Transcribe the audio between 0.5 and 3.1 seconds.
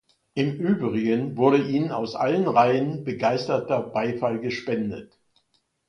Übrigen wurde Ihnen aus allen Reihen